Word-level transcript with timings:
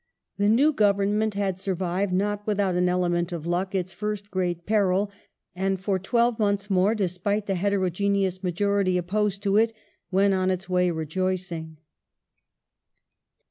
^ 0.35 0.37
The 0.39 0.49
new 0.49 0.73
Government 0.73 1.35
had 1.35 1.59
survived, 1.59 2.11
not 2.11 2.47
without 2.47 2.73
an 2.73 2.89
element 2.89 3.31
of 3.31 3.45
luck, 3.45 3.75
its 3.75 3.93
first 3.93 4.31
great 4.31 4.65
peril, 4.65 5.11
and 5.55 5.79
for 5.79 5.99
twelve 5.99 6.39
months 6.39 6.71
more, 6.71 6.95
despite 6.95 7.45
the 7.45 7.53
heterogeneous 7.53 8.41
majority 8.41 8.97
opposed 8.97 9.43
to 9.43 9.57
it, 9.57 9.73
went 10.09 10.33
on 10.33 10.49
its 10.49 10.67
way 10.67 10.89
rejoicing. 10.89 11.77